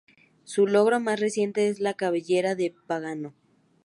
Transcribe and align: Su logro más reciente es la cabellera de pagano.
Su 0.45 0.65
logro 0.65 0.99
más 0.99 1.19
reciente 1.19 1.67
es 1.67 1.79
la 1.79 1.93
cabellera 1.93 2.55
de 2.55 2.73
pagano. 2.87 3.35